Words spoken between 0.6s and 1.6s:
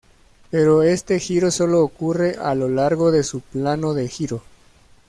este giro